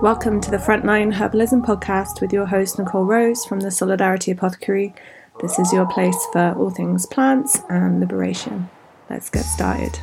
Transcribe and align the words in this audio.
Welcome 0.00 0.40
to 0.42 0.50
the 0.52 0.58
Frontline 0.58 1.12
Herbalism 1.12 1.66
podcast 1.66 2.20
with 2.20 2.32
your 2.32 2.46
host, 2.46 2.78
Nicole 2.78 3.04
Rose 3.04 3.44
from 3.44 3.58
the 3.58 3.72
Solidarity 3.72 4.30
Apothecary. 4.30 4.94
This 5.40 5.58
is 5.58 5.72
your 5.72 5.86
place 5.86 6.16
for 6.32 6.54
all 6.56 6.70
things 6.70 7.04
plants 7.04 7.58
and 7.68 7.98
liberation. 7.98 8.70
Let's 9.10 9.28
get 9.28 9.42
started. 9.42 9.98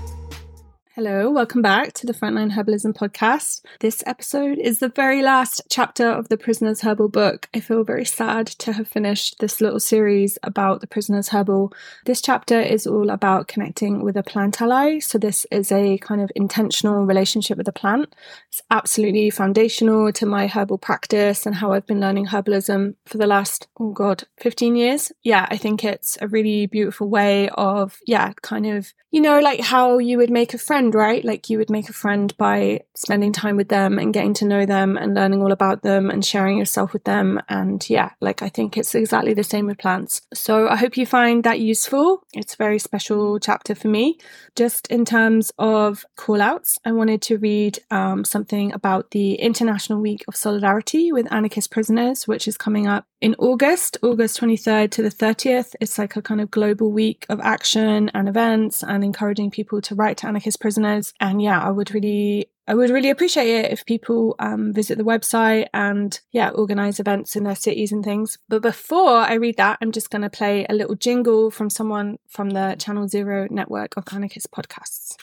Hello, 0.96 1.30
welcome 1.30 1.62
back 1.62 1.92
to 1.92 2.08
the 2.08 2.14
Frontline 2.14 2.54
Herbalism 2.54 2.94
podcast. 2.94 3.66
This 3.82 4.02
episode 4.06 4.58
is 4.58 4.80
the 4.80 4.88
very 4.88 5.22
last 5.22 5.62
chapter 5.70 6.08
of 6.08 6.30
the 6.30 6.38
Prisoner's 6.38 6.80
Herbal 6.80 7.10
book. 7.10 7.50
I 7.54 7.60
feel 7.60 7.84
very 7.84 8.06
sad 8.06 8.48
to 8.48 8.72
have 8.72 8.88
finished 8.88 9.40
this 9.40 9.60
little 9.60 9.82
series 9.82 10.38
about 10.42 10.80
the 10.80 10.88
Prisoner's 10.88 11.28
Herbal. 11.28 11.74
This 12.06 12.22
chapter 12.22 12.62
is 12.62 12.88
all 12.88 13.10
about 13.10 13.50
connecting 13.50 14.04
with 14.04 14.16
a 14.16 14.24
plant 14.24 14.62
ally. 14.62 15.00
So, 15.00 15.18
this 15.18 15.46
is 15.52 15.70
a 15.70 15.98
kind 15.98 16.22
of 16.22 16.32
intentional 16.34 17.06
relationship 17.06 17.58
with 17.58 17.68
a 17.68 17.74
plant. 17.74 18.16
It's 18.48 18.62
absolutely 18.72 19.30
foundational 19.32 20.14
to 20.14 20.26
my 20.26 20.48
herbal 20.48 20.78
practice 20.78 21.46
and 21.46 21.56
how 21.56 21.74
I've 21.74 21.86
been 21.86 22.00
learning 22.00 22.28
herbalism 22.28 22.96
for 23.06 23.18
the 23.18 23.28
last, 23.28 23.68
oh 23.82 23.92
God, 23.92 24.24
15 24.38 24.78
years. 24.78 25.12
Yeah, 25.24 25.46
I 25.50 25.58
think 25.58 25.84
it's 25.84 26.18
a 26.22 26.30
really 26.30 26.68
beautiful 26.68 27.10
way 27.10 27.50
of, 27.50 28.00
yeah, 28.08 28.32
kind 28.42 28.66
of, 28.66 28.94
you 29.12 29.20
know, 29.20 29.42
like 29.42 29.60
how 29.60 29.98
you 29.98 30.18
would 30.18 30.32
make 30.32 30.54
a 30.54 30.58
friend 30.58 30.85
friend, 30.92 30.96
right? 30.96 31.26
Like 31.26 31.50
you 31.50 31.58
would 31.58 31.70
make 31.70 31.90
a 31.90 31.94
friend 31.94 32.36
by 32.38 32.82
spending 32.96 33.34
time 33.34 33.58
with 33.58 33.70
them 33.70 33.98
and 33.98 34.14
getting 34.14 34.34
to 34.36 34.46
know 34.46 34.66
them 34.66 34.98
and 34.98 35.14
learning 35.14 35.42
all 35.42 35.52
about 35.52 35.82
them 35.82 36.10
and 36.10 36.24
sharing 36.24 36.58
yourself 36.58 36.94
with 36.94 37.04
them. 37.06 37.42
And 37.50 37.88
yeah, 37.90 38.12
like 38.22 38.42
I 38.42 38.50
think 38.50 38.78
it's 38.78 38.94
exactly 38.96 39.34
the 39.34 39.44
same 39.44 39.66
with 39.68 39.78
plants. 39.78 40.22
So 40.34 40.68
I 40.68 40.76
hope 40.76 40.98
you 40.98 41.06
find 41.06 41.44
that 41.44 41.60
useful. 41.60 42.24
It's 42.34 42.54
a 42.54 42.58
very 42.58 42.80
special 42.80 43.40
chapter 43.40 43.76
for 43.76 43.88
me. 43.88 44.18
Just 44.56 44.88
in 44.88 45.06
terms 45.06 45.52
of 45.58 46.06
call 46.16 46.42
outs, 46.42 46.78
I 46.86 46.92
wanted 46.92 47.22
to 47.24 47.38
read 47.38 47.80
um, 47.92 48.24
something 48.24 48.72
about 48.74 49.12
the 49.12 49.36
International 49.36 50.00
Week 50.00 50.24
of 50.28 50.36
Solidarity 50.36 51.12
with 51.12 51.32
Anarchist 51.32 51.72
Prisoners, 51.72 52.28
which 52.28 52.48
is 52.48 52.58
coming 52.58 52.88
up 52.88 53.06
in 53.22 53.36
August, 53.40 53.98
August 54.04 54.40
23rd 54.40 54.92
to 54.92 55.02
the 55.02 55.10
30th. 55.10 55.76
It's 55.82 55.98
like 55.98 56.16
a 56.16 56.22
kind 56.22 56.42
of 56.42 56.52
global 56.52 56.92
week 56.92 57.26
of 57.30 57.40
action 57.40 58.12
and 58.14 58.30
events 58.30 58.84
and 58.84 59.04
encouraging 59.04 59.52
people 59.52 59.82
to 59.82 59.96
write 59.96 60.18
to 60.18 60.28
anarchist 60.28 60.60
prisoners. 60.62 60.75
And 61.20 61.42
yeah, 61.42 61.62
I 61.62 61.72
would 61.72 61.94
really 61.94 62.50
I 62.68 62.74
would 62.74 62.90
really 62.90 63.12
appreciate 63.12 63.66
it 63.66 63.72
if 63.72 63.86
people 63.86 64.36
um, 64.40 64.74
visit 64.74 64.98
the 64.98 65.04
website 65.04 65.68
and, 65.72 66.20
yeah, 66.32 66.50
organize 66.50 67.00
events 67.00 67.36
in 67.36 67.44
their 67.44 67.56
cities 67.56 67.92
and 67.92 68.04
things. 68.04 68.40
But 68.50 68.64
before 68.64 69.20
I 69.20 69.36
read 69.36 69.58
that, 69.58 69.78
I'm 69.82 69.92
just 69.92 70.10
going 70.10 70.24
to 70.24 70.32
play 70.32 70.66
a 70.68 70.74
little 70.74 70.96
jingle 70.96 71.52
from 71.52 71.70
someone 71.70 72.18
from 72.28 72.52
the 72.52 72.76
Channel 72.80 73.08
Zero 73.08 73.48
network 73.52 73.96
of 73.98 74.06
anarchist 74.12 74.50
podcasts. 74.52 75.16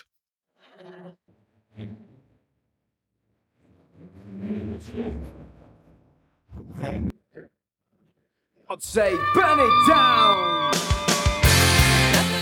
I'd 8.70 8.82
say 8.82 9.16
burn 9.34 9.58
it 9.58 9.88
down! 9.88 10.72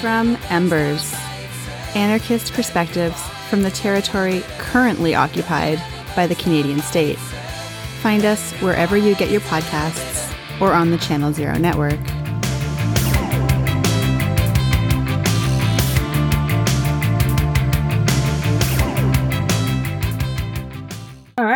From 0.00 0.36
Embers 0.48 1.14
Anarchist 1.94 2.52
Perspectives 2.52 3.20
from 3.48 3.62
the 3.62 3.70
territory 3.70 4.42
currently 4.58 5.14
occupied 5.14 5.82
by 6.14 6.26
the 6.26 6.36
Canadian 6.36 6.80
state. 6.80 7.18
Find 8.00 8.24
us 8.24 8.52
wherever 8.54 8.96
you 8.96 9.14
get 9.16 9.30
your 9.30 9.40
podcasts 9.42 10.32
or 10.60 10.72
on 10.72 10.90
the 10.90 10.98
Channel 10.98 11.32
Zero 11.32 11.58
network. 11.58 11.98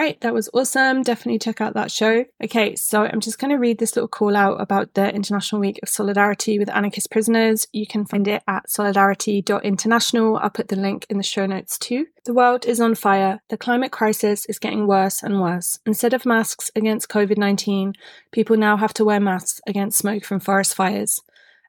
Right, 0.05 0.21
that 0.21 0.35
was 0.35 0.51
awesome. 0.53 1.03
Definitely 1.03 1.39
check 1.39 1.61
out 1.61 1.75
that 1.75 1.91
show. 1.91 2.25
Okay, 2.43 2.77
so 2.77 3.05
I'm 3.05 3.21
just 3.21 3.39
going 3.39 3.51
to 3.51 3.59
read 3.59 3.79
this 3.79 3.97
little 3.97 4.09
call 4.09 4.37
out 4.37 4.61
about 4.61 4.95
the 4.95 5.13
International 5.13 5.61
Week 5.61 5.81
of 5.83 5.89
Solidarity 5.89 6.59
with 6.59 6.69
Anarchist 6.69 7.11
Prisoners. 7.11 7.67
You 7.73 7.87
can 7.87 8.05
find 8.05 8.29
it 8.29 8.43
at 8.47 8.69
solidarity.international. 8.69 10.37
I'll 10.37 10.51
put 10.51 10.69
the 10.69 10.77
link 10.77 11.07
in 11.09 11.17
the 11.17 11.23
show 11.23 11.47
notes 11.47 11.79
too. 11.79 12.07
The 12.25 12.35
world 12.35 12.67
is 12.67 12.81
on 12.81 12.95
fire. 12.95 13.41
The 13.49 13.57
climate 13.57 13.93
crisis 13.93 14.45
is 14.47 14.59
getting 14.59 14.87
worse 14.87 15.23
and 15.23 15.41
worse. 15.41 15.79
Instead 15.87 16.13
of 16.13 16.27
masks 16.27 16.71
against 16.77 17.09
COVID 17.09 17.39
19, 17.39 17.95
people 18.31 18.57
now 18.57 18.77
have 18.77 18.95
to 18.95 19.05
wear 19.05 19.21
masks 19.21 19.61
against 19.67 19.99
smoke 19.99 20.25
from 20.25 20.41
forest 20.41 20.75
fires. 20.75 21.23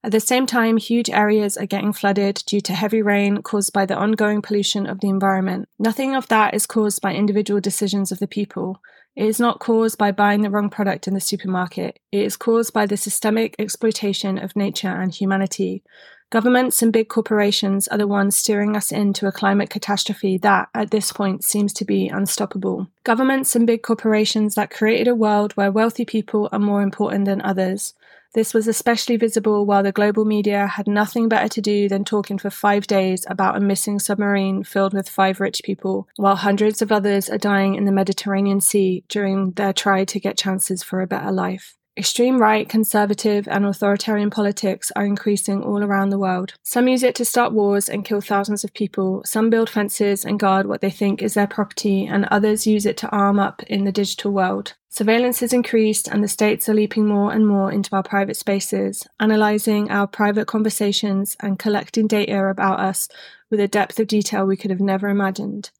At 0.05 0.11
the 0.11 0.19
same 0.19 0.45
time, 0.45 0.77
huge 0.77 1.09
areas 1.09 1.57
are 1.57 1.65
getting 1.65 1.91
flooded 1.91 2.43
due 2.45 2.61
to 2.61 2.73
heavy 2.73 3.01
rain 3.01 3.41
caused 3.41 3.73
by 3.73 3.87
the 3.87 3.95
ongoing 3.95 4.39
pollution 4.39 4.85
of 4.85 4.99
the 4.99 5.09
environment. 5.09 5.67
Nothing 5.79 6.13
of 6.13 6.27
that 6.27 6.53
is 6.53 6.67
caused 6.67 7.01
by 7.01 7.15
individual 7.15 7.59
decisions 7.59 8.11
of 8.11 8.19
the 8.19 8.27
people. 8.27 8.83
It 9.15 9.25
is 9.25 9.39
not 9.39 9.57
caused 9.57 9.97
by 9.97 10.11
buying 10.11 10.43
the 10.43 10.51
wrong 10.51 10.69
product 10.69 11.07
in 11.07 11.15
the 11.15 11.19
supermarket. 11.19 11.97
It 12.11 12.21
is 12.21 12.37
caused 12.37 12.71
by 12.71 12.85
the 12.85 12.97
systemic 12.97 13.55
exploitation 13.57 14.37
of 14.37 14.55
nature 14.55 14.89
and 14.89 15.11
humanity. 15.11 15.81
Governments 16.29 16.83
and 16.83 16.93
big 16.93 17.09
corporations 17.09 17.87
are 17.87 17.97
the 17.97 18.07
ones 18.07 18.35
steering 18.35 18.75
us 18.75 18.91
into 18.91 19.25
a 19.25 19.31
climate 19.31 19.71
catastrophe 19.71 20.37
that, 20.37 20.69
at 20.75 20.91
this 20.91 21.11
point, 21.11 21.43
seems 21.43 21.73
to 21.73 21.85
be 21.85 22.09
unstoppable. 22.09 22.89
Governments 23.03 23.55
and 23.55 23.65
big 23.65 23.81
corporations 23.81 24.53
that 24.53 24.69
created 24.69 25.07
a 25.07 25.15
world 25.15 25.53
where 25.53 25.71
wealthy 25.71 26.05
people 26.05 26.47
are 26.51 26.59
more 26.59 26.83
important 26.83 27.25
than 27.25 27.41
others. 27.41 27.95
This 28.35 28.53
was 28.53 28.67
especially 28.67 29.15
visible 29.15 29.65
while 29.65 29.81
the 29.81 29.93
global 29.93 30.25
media 30.25 30.67
had 30.67 30.89
nothing 30.89 31.29
better 31.29 31.47
to 31.47 31.61
do 31.61 31.87
than 31.87 32.03
talking 32.03 32.37
for 32.37 32.49
five 32.49 32.85
days 32.85 33.25
about 33.29 33.55
a 33.55 33.61
missing 33.61 33.97
submarine 33.97 34.65
filled 34.65 34.93
with 34.93 35.07
five 35.07 35.39
rich 35.39 35.61
people, 35.63 36.09
while 36.17 36.35
hundreds 36.35 36.81
of 36.81 36.91
others 36.91 37.29
are 37.29 37.37
dying 37.37 37.75
in 37.75 37.85
the 37.85 37.93
Mediterranean 37.93 38.59
Sea 38.59 39.05
during 39.07 39.51
their 39.51 39.71
try 39.71 40.03
to 40.03 40.19
get 40.19 40.37
chances 40.37 40.83
for 40.83 40.99
a 40.99 41.07
better 41.07 41.31
life. 41.31 41.77
Extreme 41.97 42.39
right, 42.39 42.67
conservative, 42.67 43.47
and 43.47 43.65
authoritarian 43.65 44.29
politics 44.29 44.91
are 44.97 45.05
increasing 45.05 45.63
all 45.63 45.81
around 45.81 46.09
the 46.09 46.19
world. 46.19 46.53
Some 46.61 46.89
use 46.89 47.03
it 47.03 47.15
to 47.15 47.23
start 47.23 47.53
wars 47.53 47.87
and 47.87 48.03
kill 48.03 48.19
thousands 48.19 48.65
of 48.65 48.73
people. 48.73 49.21
Some 49.25 49.49
build 49.49 49.69
fences 49.69 50.25
and 50.25 50.37
guard 50.37 50.65
what 50.65 50.81
they 50.81 50.89
think 50.89 51.21
is 51.21 51.35
their 51.35 51.47
property, 51.47 52.05
and 52.05 52.25
others 52.25 52.67
use 52.67 52.85
it 52.85 52.97
to 52.97 53.09
arm 53.11 53.39
up 53.39 53.63
in 53.63 53.85
the 53.85 53.93
digital 53.93 54.31
world. 54.31 54.73
Surveillance 54.89 55.39
has 55.39 55.53
increased, 55.53 56.09
and 56.09 56.21
the 56.21 56.27
states 56.27 56.67
are 56.67 56.73
leaping 56.73 57.07
more 57.07 57.31
and 57.31 57.47
more 57.47 57.71
into 57.71 57.95
our 57.95 58.03
private 58.03 58.35
spaces, 58.35 59.07
analysing 59.21 59.89
our 59.89 60.05
private 60.05 60.47
conversations 60.47 61.37
and 61.39 61.59
collecting 61.59 62.07
data 62.07 62.47
about 62.47 62.81
us 62.81 63.07
with 63.49 63.61
a 63.61 63.69
depth 63.69 64.01
of 64.01 64.07
detail 64.07 64.45
we 64.45 64.57
could 64.57 64.71
have 64.71 64.81
never 64.81 65.07
imagined. 65.07 65.71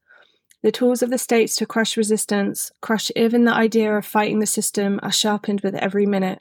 The 0.66 0.72
tools 0.72 1.04
of 1.04 1.12
the 1.12 1.20
states 1.20 1.56
to 1.58 1.68
crush 1.68 1.96
resistance, 1.96 2.72
crush 2.82 3.12
even 3.16 3.46
the 3.46 3.54
idea 3.54 3.96
of 3.96 4.04
fighting 4.04 4.40
the 4.40 4.48
system, 4.48 5.00
are 5.04 5.12
sharpened 5.12 5.62
with 5.62 5.76
every 5.76 6.08
minute. 6.08 6.40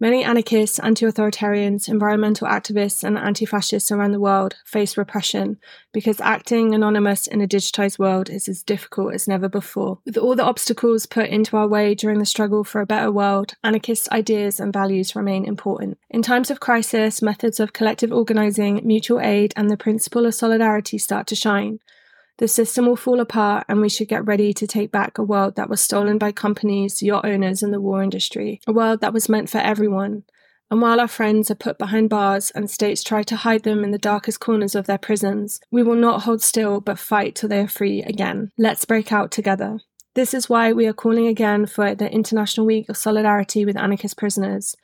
Many 0.00 0.24
anarchists, 0.24 0.78
anti 0.78 1.04
authoritarians, 1.04 1.86
environmental 1.86 2.48
activists, 2.48 3.04
and 3.04 3.18
anti 3.18 3.44
fascists 3.44 3.92
around 3.92 4.12
the 4.12 4.20
world 4.20 4.56
face 4.64 4.96
repression 4.96 5.58
because 5.92 6.18
acting 6.22 6.74
anonymous 6.74 7.26
in 7.26 7.42
a 7.42 7.46
digitized 7.46 7.98
world 7.98 8.30
is 8.30 8.48
as 8.48 8.62
difficult 8.62 9.12
as 9.12 9.28
never 9.28 9.50
before. 9.50 9.98
With 10.06 10.16
all 10.16 10.34
the 10.34 10.44
obstacles 10.44 11.04
put 11.04 11.28
into 11.28 11.58
our 11.58 11.68
way 11.68 11.94
during 11.94 12.20
the 12.20 12.24
struggle 12.24 12.64
for 12.64 12.80
a 12.80 12.86
better 12.86 13.12
world, 13.12 13.52
anarchist 13.62 14.10
ideas 14.10 14.60
and 14.60 14.72
values 14.72 15.14
remain 15.14 15.44
important. 15.44 15.98
In 16.08 16.22
times 16.22 16.50
of 16.50 16.58
crisis, 16.58 17.20
methods 17.20 17.60
of 17.60 17.74
collective 17.74 18.14
organizing, 18.14 18.80
mutual 18.82 19.20
aid, 19.20 19.52
and 19.56 19.68
the 19.68 19.76
principle 19.76 20.24
of 20.24 20.34
solidarity 20.34 20.96
start 20.96 21.26
to 21.26 21.34
shine. 21.34 21.80
The 22.38 22.48
system 22.48 22.86
will 22.86 22.96
fall 22.96 23.20
apart, 23.20 23.66
and 23.68 23.80
we 23.80 23.88
should 23.88 24.08
get 24.08 24.24
ready 24.24 24.52
to 24.52 24.66
take 24.66 24.92
back 24.92 25.18
a 25.18 25.24
world 25.24 25.56
that 25.56 25.68
was 25.68 25.80
stolen 25.80 26.18
by 26.18 26.30
companies, 26.30 27.02
yacht 27.02 27.24
owners, 27.24 27.64
and 27.64 27.72
the 27.72 27.80
war 27.80 28.00
industry. 28.02 28.60
A 28.66 28.72
world 28.72 29.00
that 29.00 29.12
was 29.12 29.28
meant 29.28 29.50
for 29.50 29.58
everyone. 29.58 30.22
And 30.70 30.80
while 30.80 31.00
our 31.00 31.08
friends 31.08 31.50
are 31.50 31.56
put 31.56 31.78
behind 31.78 32.10
bars 32.10 32.52
and 32.54 32.70
states 32.70 33.02
try 33.02 33.22
to 33.24 33.36
hide 33.36 33.64
them 33.64 33.82
in 33.82 33.90
the 33.90 33.98
darkest 33.98 34.38
corners 34.38 34.74
of 34.74 34.86
their 34.86 34.98
prisons, 34.98 35.60
we 35.70 35.82
will 35.82 35.96
not 35.96 36.22
hold 36.22 36.42
still 36.42 36.80
but 36.80 36.98
fight 36.98 37.34
till 37.34 37.48
they 37.48 37.60
are 37.60 37.68
free 37.68 38.02
again. 38.02 38.52
Let's 38.58 38.84
break 38.84 39.10
out 39.10 39.30
together. 39.30 39.80
This 40.14 40.34
is 40.34 40.48
why 40.48 40.72
we 40.72 40.86
are 40.86 40.92
calling 40.92 41.26
again 41.26 41.66
for 41.66 41.94
the 41.94 42.12
International 42.12 42.66
Week 42.66 42.88
of 42.88 42.96
Solidarity 42.96 43.64
with 43.64 43.76
Anarchist 43.76 44.16
Prisoners 44.16 44.76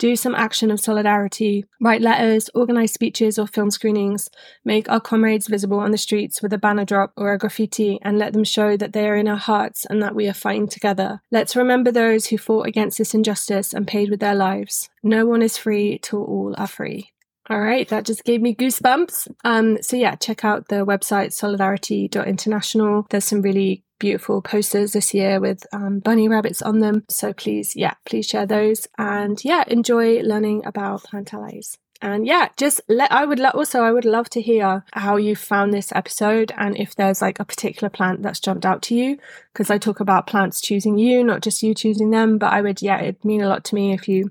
do 0.00 0.16
some 0.16 0.34
action 0.34 0.70
of 0.70 0.80
solidarity, 0.80 1.66
write 1.78 2.00
letters, 2.00 2.48
organize 2.54 2.90
speeches 2.90 3.38
or 3.38 3.46
film 3.46 3.70
screenings, 3.70 4.30
make 4.64 4.88
our 4.88 4.98
comrades 4.98 5.46
visible 5.46 5.78
on 5.78 5.90
the 5.90 5.98
streets 5.98 6.40
with 6.40 6.54
a 6.54 6.58
banner 6.58 6.86
drop 6.86 7.12
or 7.18 7.34
a 7.34 7.38
graffiti, 7.38 7.98
and 8.00 8.18
let 8.18 8.32
them 8.32 8.42
show 8.42 8.78
that 8.78 8.94
they 8.94 9.06
are 9.06 9.14
in 9.14 9.28
our 9.28 9.36
hearts 9.36 9.84
and 9.84 10.02
that 10.02 10.14
we 10.14 10.26
are 10.26 10.32
fighting 10.32 10.66
together. 10.66 11.20
Let's 11.30 11.54
remember 11.54 11.92
those 11.92 12.26
who 12.26 12.38
fought 12.38 12.66
against 12.66 12.96
this 12.96 13.12
injustice 13.12 13.74
and 13.74 13.86
paid 13.86 14.08
with 14.08 14.20
their 14.20 14.34
lives. 14.34 14.88
No 15.02 15.26
one 15.26 15.42
is 15.42 15.58
free 15.58 15.98
till 16.02 16.24
all 16.24 16.54
are 16.56 16.66
free. 16.66 17.12
All 17.48 17.60
right, 17.60 17.88
that 17.88 18.04
just 18.04 18.24
gave 18.24 18.42
me 18.42 18.54
goosebumps. 18.54 19.28
Um, 19.44 19.82
so 19.82 19.96
yeah, 19.96 20.14
check 20.14 20.44
out 20.44 20.68
the 20.68 20.86
website 20.86 21.32
solidarity.international. 21.32 23.06
There's 23.10 23.24
some 23.24 23.42
really 23.42 23.82
beautiful 23.98 24.42
posters 24.42 24.92
this 24.92 25.14
year 25.14 25.40
with 25.40 25.64
um, 25.72 26.00
bunny 26.00 26.28
rabbits 26.28 26.62
on 26.62 26.80
them. 26.80 27.04
So 27.08 27.32
please, 27.32 27.76
yeah, 27.76 27.94
please 28.04 28.26
share 28.26 28.46
those 28.46 28.88
and 28.98 29.42
yeah, 29.44 29.64
enjoy 29.68 30.20
learning 30.20 30.64
about 30.64 31.04
plant 31.04 31.32
allies. 31.32 31.78
And 32.02 32.26
yeah, 32.26 32.48
just 32.56 32.80
let, 32.88 33.12
I 33.12 33.26
would 33.26 33.38
lo- 33.38 33.50
also, 33.50 33.82
I 33.82 33.92
would 33.92 34.06
love 34.06 34.30
to 34.30 34.40
hear 34.40 34.84
how 34.94 35.16
you 35.18 35.36
found 35.36 35.72
this 35.72 35.92
episode 35.92 36.50
and 36.56 36.74
if 36.78 36.94
there's 36.94 37.20
like 37.20 37.38
a 37.38 37.44
particular 37.44 37.90
plant 37.90 38.22
that's 38.22 38.40
jumped 38.40 38.64
out 38.64 38.80
to 38.82 38.94
you. 38.94 39.18
Cause 39.54 39.70
I 39.70 39.76
talk 39.76 40.00
about 40.00 40.26
plants 40.26 40.62
choosing 40.62 40.96
you, 40.96 41.22
not 41.22 41.42
just 41.42 41.62
you 41.62 41.74
choosing 41.74 42.10
them. 42.10 42.38
But 42.38 42.54
I 42.54 42.62
would, 42.62 42.80
yeah, 42.80 43.02
it'd 43.02 43.24
mean 43.24 43.42
a 43.42 43.48
lot 43.48 43.64
to 43.64 43.74
me 43.74 43.92
if 43.92 44.08
you 44.08 44.30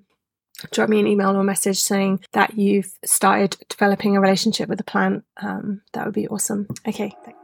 drop 0.72 0.90
me 0.90 1.00
an 1.00 1.08
email 1.08 1.36
or 1.36 1.44
message 1.44 1.80
saying 1.80 2.22
that 2.34 2.58
you've 2.58 2.94
started 3.06 3.58
developing 3.70 4.16
a 4.16 4.22
relationship 4.22 4.70
with 4.70 4.80
a 4.80 4.84
plant. 4.84 5.24
Um, 5.42 5.82
that 5.94 6.06
would 6.06 6.16
be 6.16 6.28
awesome. 6.28 6.68
Okay. 6.88 7.14
Thanks. 7.24 7.40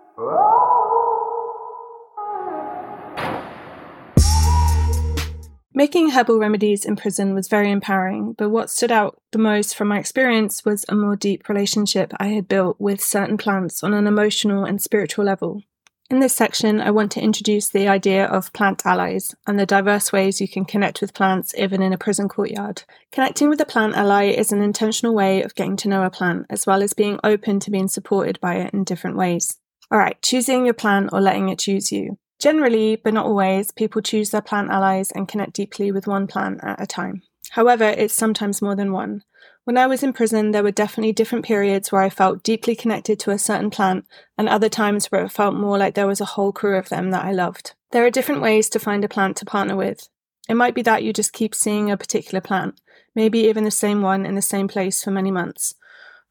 Making 5.77 6.11
herbal 6.11 6.39
remedies 6.39 6.85
in 6.85 6.95
prison 6.95 7.33
was 7.33 7.49
very 7.49 7.69
empowering, 7.69 8.31
but 8.31 8.49
what 8.49 8.69
stood 8.69 8.93
out 8.93 9.21
the 9.33 9.37
most 9.37 9.75
from 9.75 9.89
my 9.89 9.99
experience 9.99 10.63
was 10.63 10.85
a 10.87 10.95
more 10.95 11.17
deep 11.17 11.49
relationship 11.49 12.13
I 12.17 12.27
had 12.27 12.47
built 12.47 12.79
with 12.79 13.03
certain 13.03 13.37
plants 13.37 13.83
on 13.83 13.93
an 13.93 14.07
emotional 14.07 14.63
and 14.63 14.81
spiritual 14.81 15.25
level. 15.25 15.63
In 16.11 16.19
this 16.19 16.35
section, 16.35 16.79
I 16.81 16.91
want 16.91 17.11
to 17.13 17.21
introduce 17.21 17.69
the 17.69 17.87
idea 17.87 18.25
of 18.25 18.53
plant 18.53 18.85
allies 18.85 19.33
and 19.47 19.59
the 19.59 19.65
diverse 19.65 20.11
ways 20.11 20.39
you 20.39 20.47
can 20.47 20.63
connect 20.63 21.01
with 21.01 21.15
plants 21.15 21.55
even 21.57 21.81
in 21.81 21.93
a 21.93 21.97
prison 21.97 22.29
courtyard. 22.29 22.83
Connecting 23.11 23.49
with 23.49 23.59
a 23.59 23.65
plant 23.65 23.95
ally 23.95 24.25
is 24.25 24.51
an 24.51 24.61
intentional 24.61 25.15
way 25.15 25.41
of 25.41 25.55
getting 25.55 25.75
to 25.77 25.89
know 25.89 26.03
a 26.03 26.11
plant, 26.11 26.45
as 26.47 26.67
well 26.67 26.83
as 26.83 26.93
being 26.93 27.19
open 27.23 27.59
to 27.59 27.71
being 27.71 27.87
supported 27.87 28.39
by 28.39 28.55
it 28.55 28.71
in 28.71 28.83
different 28.83 29.17
ways. 29.17 29.57
Alright, 29.91 30.21
choosing 30.21 30.65
your 30.65 30.75
plant 30.75 31.09
or 31.11 31.21
letting 31.21 31.49
it 31.49 31.57
choose 31.57 31.91
you. 31.91 32.19
Generally, 32.39 32.97
but 32.97 33.13
not 33.15 33.25
always, 33.25 33.71
people 33.71 34.03
choose 34.03 34.29
their 34.29 34.41
plant 34.41 34.69
allies 34.69 35.09
and 35.09 35.27
connect 35.27 35.53
deeply 35.53 35.91
with 35.91 36.05
one 36.05 36.27
plant 36.27 36.59
at 36.61 36.79
a 36.79 36.85
time. 36.85 37.23
However, 37.51 37.85
it's 37.85 38.13
sometimes 38.13 38.61
more 38.61 38.75
than 38.75 38.91
one. 38.91 39.23
When 39.65 39.79
I 39.79 39.87
was 39.87 40.03
in 40.03 40.13
prison, 40.13 40.51
there 40.51 40.61
were 40.61 40.69
definitely 40.69 41.11
different 41.11 41.43
periods 41.43 41.91
where 41.91 42.03
I 42.03 42.11
felt 42.11 42.43
deeply 42.43 42.75
connected 42.75 43.19
to 43.21 43.31
a 43.31 43.39
certain 43.39 43.71
plant, 43.71 44.05
and 44.37 44.47
other 44.47 44.69
times 44.69 45.07
where 45.07 45.25
it 45.25 45.31
felt 45.31 45.55
more 45.55 45.79
like 45.79 45.95
there 45.95 46.05
was 46.05 46.21
a 46.21 46.25
whole 46.25 46.51
crew 46.51 46.77
of 46.77 46.89
them 46.89 47.09
that 47.09 47.25
I 47.25 47.31
loved. 47.31 47.73
There 47.91 48.05
are 48.05 48.11
different 48.11 48.41
ways 48.41 48.69
to 48.69 48.79
find 48.79 49.03
a 49.03 49.09
plant 49.09 49.37
to 49.37 49.45
partner 49.45 49.75
with. 49.75 50.07
It 50.47 50.53
might 50.53 50.75
be 50.75 50.83
that 50.83 51.03
you 51.03 51.11
just 51.11 51.33
keep 51.33 51.55
seeing 51.55 51.89
a 51.89 51.97
particular 51.97 52.41
plant, 52.41 52.79
maybe 53.15 53.39
even 53.39 53.63
the 53.63 53.71
same 53.71 54.03
one 54.03 54.23
in 54.23 54.35
the 54.35 54.41
same 54.43 54.67
place 54.67 55.03
for 55.03 55.09
many 55.09 55.31
months. 55.31 55.73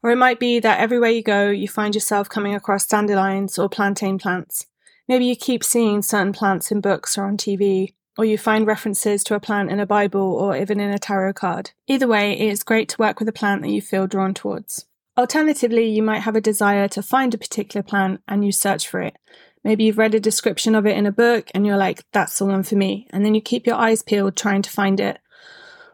Or 0.01 0.11
it 0.11 0.17
might 0.17 0.39
be 0.39 0.59
that 0.59 0.79
everywhere 0.79 1.09
you 1.09 1.21
go, 1.21 1.49
you 1.49 1.67
find 1.67 1.93
yourself 1.93 2.29
coming 2.29 2.55
across 2.55 2.87
dandelions 2.87 3.59
or 3.59 3.67
plantain 3.67 4.17
plants. 4.17 4.65
Maybe 5.09 5.25
you 5.25 5.35
keep 5.35 5.61
seeing 5.61 6.01
certain 6.01 6.31
plants 6.31 6.71
in 6.71 6.79
books 6.79 7.17
or 7.17 7.25
on 7.25 7.35
TV, 7.35 7.95
or 8.17 8.25
you 8.25 8.37
find 8.37 8.65
references 8.65 9.23
to 9.23 9.35
a 9.35 9.39
plant 9.39 9.71
in 9.71 9.79
a 9.79 9.85
Bible 9.85 10.21
or 10.21 10.55
even 10.55 10.79
in 10.79 10.91
a 10.91 10.99
tarot 10.99 11.33
card. 11.33 11.71
Either 11.87 12.07
way, 12.07 12.33
it 12.33 12.49
is 12.49 12.63
great 12.63 12.89
to 12.89 12.97
work 12.97 13.19
with 13.19 13.27
a 13.27 13.33
plant 13.33 13.61
that 13.61 13.71
you 13.71 13.81
feel 13.81 14.07
drawn 14.07 14.33
towards. 14.33 14.85
Alternatively, 15.17 15.89
you 15.89 16.03
might 16.03 16.19
have 16.19 16.35
a 16.35 16.41
desire 16.41 16.87
to 16.89 17.01
find 17.01 17.33
a 17.33 17.37
particular 17.37 17.83
plant 17.83 18.21
and 18.27 18.45
you 18.45 18.51
search 18.51 18.87
for 18.87 19.01
it. 19.01 19.15
Maybe 19.63 19.85
you've 19.85 19.97
read 19.97 20.13
a 20.13 20.19
description 20.19 20.75
of 20.75 20.85
it 20.85 20.97
in 20.97 21.05
a 21.05 21.11
book 21.11 21.49
and 21.53 21.65
you're 21.65 21.77
like, 21.77 22.03
that's 22.11 22.37
the 22.37 22.45
one 22.45 22.63
for 22.63 22.75
me. 22.75 23.07
And 23.11 23.25
then 23.25 23.33
you 23.33 23.41
keep 23.41 23.65
your 23.65 23.77
eyes 23.77 24.03
peeled 24.03 24.35
trying 24.35 24.61
to 24.61 24.69
find 24.69 24.99
it. 24.99 25.19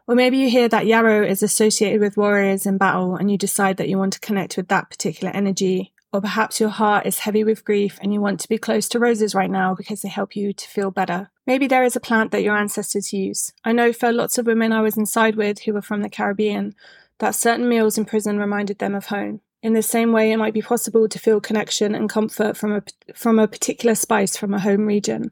Or 0.07 0.15
maybe 0.15 0.37
you 0.37 0.49
hear 0.49 0.67
that 0.67 0.87
yarrow 0.87 1.25
is 1.25 1.41
associated 1.41 2.01
with 2.01 2.17
warriors 2.17 2.65
in 2.65 2.77
battle 2.77 3.15
and 3.15 3.31
you 3.31 3.37
decide 3.37 3.77
that 3.77 3.87
you 3.87 3.97
want 3.97 4.13
to 4.13 4.19
connect 4.19 4.57
with 4.57 4.67
that 4.67 4.89
particular 4.89 5.33
energy 5.33 5.93
or 6.13 6.21
perhaps 6.21 6.59
your 6.59 6.69
heart 6.69 7.05
is 7.05 7.19
heavy 7.19 7.43
with 7.43 7.63
grief 7.63 7.97
and 8.01 8.13
you 8.13 8.19
want 8.19 8.39
to 8.41 8.49
be 8.49 8.57
close 8.57 8.89
to 8.89 8.99
roses 8.99 9.33
right 9.33 9.49
now 9.49 9.73
because 9.73 10.01
they 10.01 10.09
help 10.09 10.35
you 10.35 10.51
to 10.51 10.67
feel 10.67 10.91
better. 10.91 11.30
Maybe 11.47 11.67
there 11.67 11.83
is 11.83 11.95
a 11.95 11.99
plant 11.99 12.31
that 12.31 12.43
your 12.43 12.55
ancestors 12.55 13.13
use. 13.13 13.53
I 13.63 13.71
know 13.71 13.91
for 13.93 14.11
lots 14.11 14.37
of 14.37 14.45
women 14.45 14.71
I 14.71 14.81
was 14.81 14.97
inside 14.97 15.35
with 15.35 15.61
who 15.61 15.73
were 15.73 15.81
from 15.81 16.01
the 16.01 16.09
Caribbean 16.09 16.75
that 17.19 17.35
certain 17.35 17.67
meals 17.67 17.97
in 17.97 18.05
prison 18.05 18.37
reminded 18.37 18.79
them 18.79 18.95
of 18.95 19.07
home. 19.07 19.41
In 19.63 19.73
the 19.73 19.83
same 19.83 20.11
way, 20.11 20.31
it 20.31 20.37
might 20.37 20.53
be 20.53 20.61
possible 20.61 21.07
to 21.07 21.19
feel 21.19 21.39
connection 21.39 21.93
and 21.93 22.09
comfort 22.09 22.57
from 22.57 22.73
a, 22.73 22.83
from 23.13 23.37
a 23.37 23.47
particular 23.47 23.93
spice 23.93 24.35
from 24.35 24.53
a 24.53 24.59
home 24.59 24.87
region. 24.87 25.31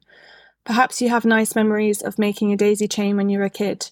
Perhaps 0.64 1.02
you 1.02 1.08
have 1.08 1.24
nice 1.24 1.56
memories 1.56 2.00
of 2.00 2.18
making 2.18 2.52
a 2.52 2.56
daisy 2.56 2.86
chain 2.86 3.16
when 3.16 3.28
you 3.28 3.38
were 3.38 3.44
a 3.44 3.50
kid. 3.50 3.90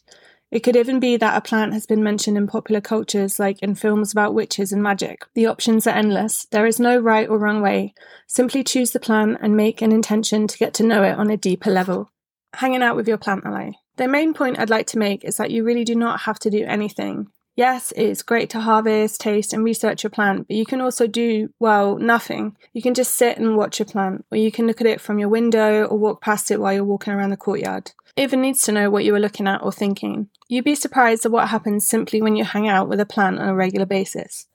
It 0.51 0.61
could 0.61 0.77
even 0.77 0.99
be 0.99 1.19
that 1.19 1.37
a 1.37 1.43
plant 1.43 1.75
has 1.75 1.85
been 1.85 2.03
mentioned 2.03 2.39
in 2.39 2.47
popular 2.47 2.81
cultures, 2.81 3.39
like 3.39 3.59
in 3.61 3.75
films 3.75 4.13
about 4.13 4.33
witches 4.33 4.73
and 4.73 4.83
magic. 4.83 5.27
The 5.35 5.47
options 5.47 5.87
are 5.87 5.95
endless. 5.95 6.47
There 6.51 6.67
is 6.67 6.81
no 6.81 6.99
right 6.99 7.29
or 7.29 7.39
wrong 7.39 7.61
way. 7.61 7.93
Simply 8.27 8.65
choose 8.65 8.93
the 8.93 9.01
plant 9.01 9.39
and 9.43 9.57
make 9.57 9.83
an 9.83 9.93
intention 9.93 10.47
to 10.47 10.59
get 10.59 10.73
to 10.75 10.85
know 10.85 11.03
it 11.03 11.19
on 11.19 11.31
a 11.31 11.37
deeper 11.37 11.71
level. 11.71 12.11
Hanging 12.55 12.83
out 12.83 12.97
with 12.97 13.07
your 13.07 13.19
plant 13.19 13.45
ally. 13.45 13.73
The 13.97 14.09
main 14.09 14.33
point 14.33 14.59
I'd 14.59 14.71
like 14.71 14.87
to 14.89 14.99
make 14.99 15.23
is 15.23 15.37
that 15.37 15.51
you 15.51 15.65
really 15.65 15.85
do 15.85 15.95
not 15.95 16.21
have 16.21 16.39
to 16.41 16.51
do 16.51 16.65
anything. 16.65 17.31
Yes, 17.59 17.93
it's 17.97 18.23
great 18.23 18.51
to 18.51 18.61
harvest, 18.61 19.21
taste, 19.21 19.53
and 19.53 19.65
research 19.65 20.05
your 20.05 20.11
plant, 20.11 20.47
but 20.47 20.55
you 20.55 20.65
can 20.65 20.81
also 20.81 21.09
do, 21.09 21.53
well, 21.59 21.99
nothing. 21.99 22.57
You 22.73 22.81
can 22.81 22.95
just 22.95 23.15
sit 23.15 23.37
and 23.37 23.57
watch 23.57 23.81
your 23.81 23.87
plant, 23.87 24.25
or 24.31 24.39
you 24.39 24.53
can 24.53 24.69
look 24.69 24.81
at 24.81 24.87
it 24.87 25.01
from 25.01 25.19
your 25.19 25.29
window 25.29 25.83
or 25.87 25.99
walk 25.99 26.21
past 26.21 26.53
it 26.53 26.61
while 26.61 26.73
you're 26.73 26.85
walking 26.85 27.13
around 27.13 27.31
the 27.31 27.37
courtyard. 27.37 27.91
It 28.15 28.23
even 28.23 28.43
needs 28.43 28.63
to 28.63 28.71
know 28.71 28.91
what 28.91 29.05
you 29.05 29.13
were 29.13 29.19
looking 29.19 29.49
at 29.49 29.61
or 29.61 29.73
thinking. 29.73 30.29
You'd 30.47 30.67
be 30.67 30.77
surprised 30.77 31.27
at 31.27 31.33
what 31.33 31.49
happens 31.49 31.85
simply 31.85 32.23
when 32.23 32.37
you 32.37 32.45
hang 32.45 32.69
out 32.69 32.89
with 32.89 33.01
a 33.01 33.05
plant 33.05 33.41
on 33.41 33.49
a 33.49 33.57
regular 33.57 33.87
basis. 33.87 34.47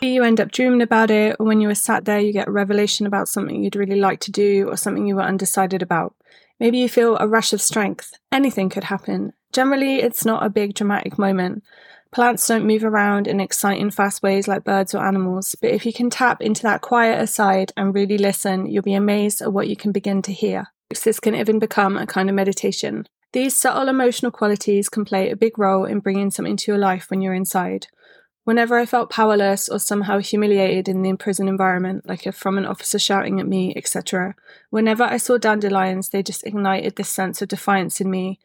Maybe 0.00 0.14
you 0.14 0.22
end 0.22 0.40
up 0.40 0.52
dreaming 0.52 0.80
about 0.80 1.10
it, 1.10 1.34
or 1.40 1.46
when 1.46 1.60
you 1.60 1.66
were 1.66 1.74
sat 1.74 2.04
there, 2.04 2.20
you 2.20 2.32
get 2.32 2.46
a 2.46 2.52
revelation 2.52 3.04
about 3.04 3.26
something 3.26 3.64
you'd 3.64 3.74
really 3.74 3.98
like 3.98 4.20
to 4.20 4.30
do 4.30 4.68
or 4.68 4.76
something 4.76 5.08
you 5.08 5.16
were 5.16 5.22
undecided 5.22 5.82
about. 5.82 6.14
Maybe 6.60 6.78
you 6.78 6.88
feel 6.88 7.16
a 7.16 7.26
rush 7.26 7.52
of 7.52 7.60
strength. 7.60 8.12
Anything 8.30 8.68
could 8.68 8.84
happen. 8.84 9.32
Generally, 9.52 10.02
it's 10.02 10.24
not 10.24 10.46
a 10.46 10.50
big 10.50 10.74
dramatic 10.74 11.18
moment. 11.18 11.64
Plants 12.12 12.46
don't 12.46 12.66
move 12.66 12.84
around 12.84 13.26
in 13.26 13.40
exciting, 13.40 13.90
fast 13.90 14.22
ways 14.22 14.46
like 14.46 14.64
birds 14.64 14.94
or 14.94 15.02
animals, 15.02 15.56
but 15.62 15.70
if 15.70 15.86
you 15.86 15.94
can 15.94 16.10
tap 16.10 16.42
into 16.42 16.62
that 16.62 16.82
quieter 16.82 17.26
side 17.26 17.72
and 17.74 17.94
really 17.94 18.18
listen, 18.18 18.66
you'll 18.66 18.82
be 18.82 18.92
amazed 18.92 19.40
at 19.40 19.52
what 19.52 19.66
you 19.66 19.76
can 19.76 19.92
begin 19.92 20.20
to 20.22 20.32
hear. 20.32 20.66
This 20.90 21.18
can 21.18 21.34
even 21.34 21.58
become 21.58 21.96
a 21.96 22.06
kind 22.06 22.28
of 22.28 22.34
meditation. 22.34 23.06
These 23.32 23.56
subtle 23.56 23.88
emotional 23.88 24.30
qualities 24.30 24.90
can 24.90 25.06
play 25.06 25.30
a 25.30 25.36
big 25.36 25.58
role 25.58 25.86
in 25.86 26.00
bringing 26.00 26.30
something 26.30 26.58
to 26.58 26.70
your 26.70 26.78
life 26.78 27.08
when 27.08 27.22
you're 27.22 27.32
inside. 27.32 27.86
Whenever 28.44 28.76
I 28.76 28.84
felt 28.84 29.08
powerless 29.08 29.70
or 29.70 29.78
somehow 29.78 30.18
humiliated 30.18 30.88
in 30.88 31.00
the 31.00 31.16
prison 31.16 31.48
environment, 31.48 32.06
like 32.06 32.26
if 32.26 32.34
from 32.34 32.58
an 32.58 32.66
officer 32.66 32.98
shouting 32.98 33.40
at 33.40 33.48
me, 33.48 33.72
etc., 33.74 34.34
whenever 34.68 35.04
I 35.04 35.16
saw 35.16 35.38
dandelions, 35.38 36.10
they 36.10 36.22
just 36.22 36.46
ignited 36.46 36.96
this 36.96 37.08
sense 37.08 37.40
of 37.40 37.48
defiance 37.48 38.02
in 38.02 38.10
me, 38.10 38.38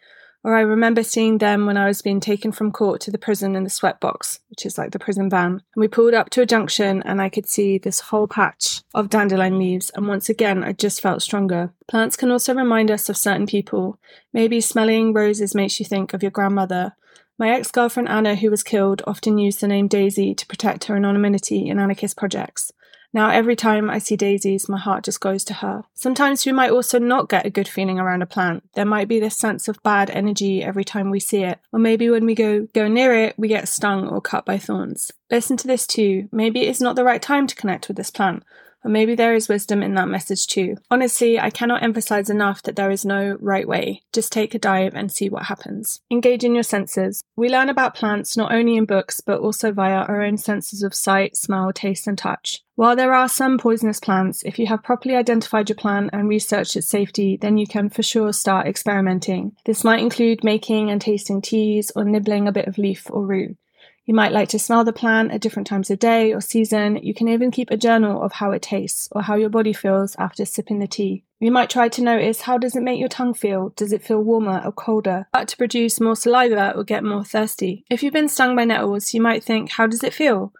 or 0.44 0.56
I 0.56 0.62
remember 0.62 1.04
seeing 1.04 1.40
them 1.40 1.66
when 1.66 1.78
I 1.78 1.88
was 1.88 2.02
being 2.02 2.20
taken 2.20 2.52
from 2.52 2.72
court 2.72 3.02
to 3.02 3.12
the 3.12 3.18
prison 3.18 3.56
in 3.56 3.64
the 3.64 3.70
sweatbox, 3.70 4.40
which 4.50 4.66
is 4.66 4.78
like 4.78 4.92
the 4.92 5.00
prison 5.00 5.30
van. 5.30 5.52
And 5.52 5.62
we 5.76 5.88
pulled 5.88 6.14
up 6.14 6.30
to 6.32 6.42
a 6.42 6.46
junction 6.46 7.02
and 7.04 7.22
I 7.22 7.30
could 7.30 7.48
see 7.48 7.78
this 7.78 8.00
whole 8.00 8.28
patch 8.28 8.82
of 8.94 9.10
dandelion 9.10 9.60
leaves. 9.60 9.90
And 9.96 10.08
once 10.08 10.30
again, 10.30 10.64
I 10.64 10.74
just 10.74 11.02
felt 11.02 11.22
stronger. 11.22 11.74
Plants 11.88 12.16
can 12.16 12.32
also 12.32 12.54
remind 12.54 12.92
us 12.92 13.10
of 13.10 13.18
certain 13.18 13.48
people. 13.48 14.00
Maybe 14.32 14.62
smelling 14.62 15.12
roses 15.12 15.56
makes 15.56 15.80
you 15.80 15.86
think 15.86 16.14
of 16.14 16.24
your 16.24 16.32
grandmother. 16.32 16.96
My 17.40 17.50
ex 17.50 17.70
girlfriend 17.70 18.10
Anna, 18.10 18.36
who 18.36 18.50
was 18.50 18.64
killed, 18.64 19.04
often 19.06 19.38
used 19.38 19.62
the 19.62 19.68
name 19.68 19.88
Daisy 19.88 20.34
to 20.34 20.48
protect 20.48 20.86
her 20.86 20.96
anonymity 20.96 21.68
in 21.68 21.78
anarchist 21.78 22.18
projects. 22.18 22.72
Now, 23.14 23.30
every 23.30 23.56
time 23.56 23.90
I 23.90 24.00
see 24.00 24.16
daisies, 24.16 24.70
my 24.70 24.78
heart 24.78 25.04
just 25.06 25.22
goes 25.22 25.44
to 25.46 25.56
her. 25.56 25.84
Sometimes 25.94 26.46
we 26.46 26.52
might 26.52 26.72
also 26.72 27.00
not 27.00 27.30
get 27.30 27.46
a 27.46 27.50
good 27.50 27.68
feeling 27.68 28.00
around 28.00 28.22
a 28.22 28.28
plant. 28.28 28.64
There 28.76 28.86
might 28.86 29.08
be 29.08 29.20
this 29.20 29.38
sense 29.38 29.68
of 29.68 29.82
bad 29.82 30.10
energy 30.10 30.62
every 30.64 30.84
time 30.84 31.10
we 31.10 31.20
see 31.20 31.44
it. 31.44 31.60
Or 31.72 31.80
maybe 31.80 32.10
when 32.10 32.26
we 32.26 32.36
go, 32.36 32.68
go 32.74 32.88
near 32.88 33.16
it, 33.16 33.36
we 33.38 33.48
get 33.48 33.70
stung 33.70 34.08
or 34.08 34.22
cut 34.22 34.46
by 34.46 34.58
thorns. 34.58 35.12
Listen 35.32 35.58
to 35.58 35.68
this 35.68 35.88
too. 35.88 36.28
Maybe 36.32 36.62
it's 36.62 36.82
not 36.82 36.96
the 36.96 37.04
right 37.04 37.22
time 37.22 37.48
to 37.48 37.56
connect 37.56 37.88
with 37.88 37.98
this 37.98 38.12
plant. 38.12 38.44
Or 38.84 38.90
maybe 38.92 39.16
there 39.16 39.34
is 39.34 39.50
wisdom 39.50 39.82
in 39.82 39.96
that 39.96 40.08
message 40.08 40.48
too. 40.48 40.78
Honestly, 40.92 41.40
I 41.40 41.50
cannot 41.50 41.84
emphasize 41.84 42.30
enough 42.30 42.62
that 42.64 42.76
there 42.76 42.92
is 42.92 43.04
no 43.04 43.38
right 43.42 43.68
way. 43.68 44.04
Just 44.14 44.32
take 44.32 44.54
a 44.54 44.60
dive 44.60 44.94
and 44.96 45.12
see 45.12 45.30
what 45.30 45.46
happens. 45.46 46.02
Engage 46.12 46.44
in 46.44 46.54
your 46.54 46.64
senses. 46.64 47.24
We 47.36 47.50
learn 47.50 47.70
about 47.70 47.96
plants 47.96 48.38
not 48.38 48.52
only 48.52 48.78
in 48.78 48.86
books, 48.86 49.20
but 49.20 49.40
also 49.40 49.72
via 49.72 50.04
our 50.04 50.22
own 50.22 50.38
senses 50.38 50.84
of 50.84 50.94
sight, 50.94 51.36
smell, 51.36 51.74
taste, 51.74 52.08
and 52.08 52.18
touch. 52.18 52.64
While 52.78 52.96
there 52.96 53.12
are 53.12 53.28
some 53.28 53.58
poisonous 53.58 54.00
plants, 54.00 54.44
if 54.44 54.60
you 54.60 54.68
have 54.68 54.84
properly 54.84 55.16
identified 55.16 55.68
your 55.68 55.76
plant 55.76 56.12
and 56.14 56.30
researched 56.30 56.76
its 56.76 56.88
safety, 56.88 57.36
then 57.36 57.58
you 57.58 57.66
can 57.66 57.90
for 57.90 58.04
sure 58.04 58.32
start 58.32 58.68
experimenting. 58.68 59.54
This 59.66 59.84
might 59.84 60.00
include 60.00 60.44
making 60.44 60.92
and 60.92 61.02
tasting 61.02 61.42
teas 61.42 61.92
or 61.96 62.04
nibbling 62.04 62.48
a 62.48 62.52
bit 62.52 62.68
of 62.68 62.78
leaf 62.78 63.10
or 63.10 63.26
root. 63.26 63.58
You 64.06 64.14
might 64.14 64.32
like 64.32 64.50
to 64.50 64.60
smell 64.60 64.84
the 64.84 64.94
plant 64.94 65.32
at 65.32 65.42
different 65.42 65.66
times 65.66 65.90
of 65.90 65.98
day 65.98 66.32
or 66.32 66.40
season. 66.40 66.98
You 67.02 67.16
can 67.16 67.28
even 67.30 67.50
keep 67.50 67.72
a 67.72 67.78
journal 67.78 68.22
of 68.22 68.34
how 68.34 68.52
it 68.52 68.62
tastes 68.62 69.10
or 69.12 69.24
how 69.24 69.38
your 69.38 69.50
body 69.50 69.74
feels 69.74 70.16
after 70.20 70.46
sipping 70.46 70.78
the 70.78 70.86
tea. 70.86 71.24
You 71.40 71.52
might 71.52 71.72
try 71.72 71.90
to 71.90 72.04
notice 72.04 72.42
how 72.42 72.60
does 72.60 72.76
it 72.76 72.84
make 72.84 73.00
your 73.00 73.10
tongue 73.10 73.34
feel? 73.34 73.70
Does 73.70 73.92
it 73.92 74.04
feel 74.04 74.22
warmer 74.22 74.62
or 74.64 74.72
colder? 74.72 75.28
But 75.34 75.48
to 75.48 75.58
produce 75.58 76.00
more 76.00 76.16
saliva 76.16 76.76
or 76.76 76.84
get 76.84 77.04
more 77.04 77.26
thirsty. 77.26 77.86
If 77.90 78.04
you've 78.04 78.14
been 78.14 78.30
stung 78.30 78.56
by 78.56 78.66
nettles, 78.66 79.16
you 79.16 79.22
might 79.22 79.44
think, 79.44 79.72
how 79.72 79.88
does 79.88 80.04
it 80.04 80.14
feel? 80.14 80.54